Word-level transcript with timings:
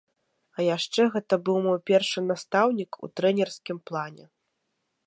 А 0.55 0.63
яшчэ 0.67 1.01
гэта 1.17 1.33
быў 1.49 1.57
мой 1.67 1.79
першы 1.91 2.19
настаўнік 2.33 2.91
у 3.05 3.13
трэнерскім 3.21 3.77
плане. 3.93 4.25